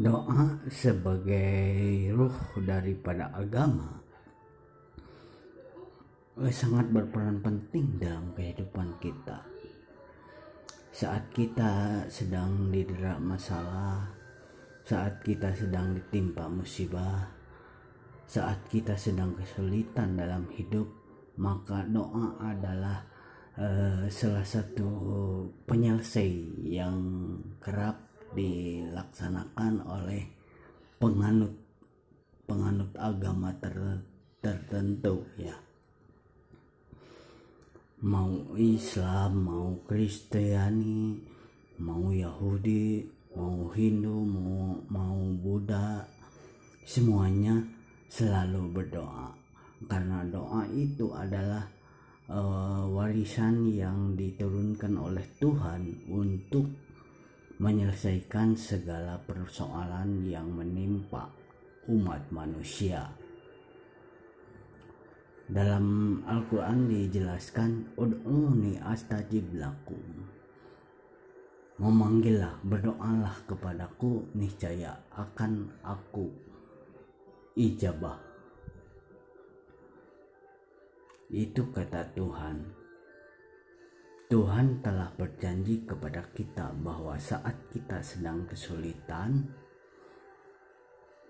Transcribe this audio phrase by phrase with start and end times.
[0.00, 2.32] doa sebagai ruh
[2.64, 4.00] daripada agama
[6.40, 9.44] eh, sangat berperan penting dalam kehidupan kita.
[10.90, 14.20] Saat kita sedang didera masalah
[14.90, 17.30] saat kita sedang ditimpa musibah
[18.26, 20.90] saat kita sedang kesulitan dalam hidup
[21.38, 23.06] maka doa adalah
[23.54, 24.90] uh, salah satu
[25.70, 26.98] penyelesai yang
[27.62, 30.22] kerap dilaksanakan oleh
[31.00, 31.54] penganut
[32.46, 33.74] penganut agama ter,
[34.42, 35.54] tertentu ya.
[38.00, 41.20] Mau Islam mau Kristiani
[41.80, 43.04] mau Yahudi
[43.36, 46.02] mau Hindu mau mau Buddha
[46.84, 47.60] semuanya
[48.10, 49.30] selalu berdoa.
[49.86, 51.64] Karena doa itu adalah
[52.28, 56.68] uh, warisan yang diturunkan oleh Tuhan untuk
[57.60, 61.28] menyelesaikan segala persoalan yang menimpa
[61.92, 63.12] umat manusia.
[65.44, 70.00] Dalam Al-Quran dijelaskan, Ud'uni astajib lakum.
[71.76, 76.32] Memanggillah, berdoalah kepadaku, niscaya akan aku
[77.60, 78.16] ijabah.
[81.28, 82.79] Itu kata Tuhan.
[84.30, 89.42] Tuhan telah berjanji kepada kita bahwa saat kita sedang kesulitan,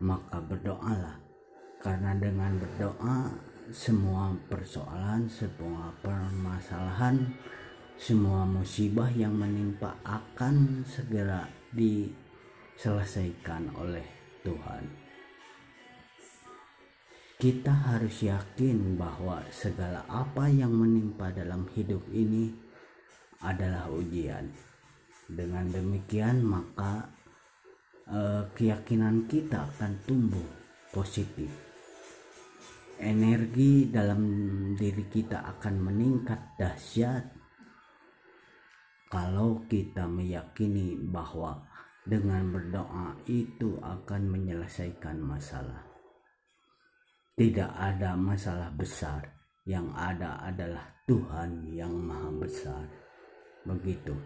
[0.05, 1.17] maka berdoalah,
[1.81, 3.33] karena dengan berdoa
[3.73, 7.25] semua persoalan, semua permasalahan,
[7.97, 14.05] semua musibah yang menimpa akan segera diselesaikan oleh
[14.45, 14.85] Tuhan.
[17.41, 22.69] Kita harus yakin bahwa segala apa yang menimpa dalam hidup ini
[23.41, 24.53] adalah ujian.
[25.31, 27.09] Dengan demikian maka
[28.11, 30.49] eh, keyakinan kita akan tumbuh
[30.93, 31.49] positif.
[33.01, 34.21] Energi dalam
[34.77, 37.25] diri kita akan meningkat dahsyat
[39.09, 41.65] kalau kita meyakini bahwa
[42.05, 45.81] dengan berdoa itu akan menyelesaikan masalah.
[47.41, 49.33] Tidak ada masalah besar,
[49.65, 53.00] yang ada adalah Tuhan yang Maha Besar
[53.65, 54.17] begitu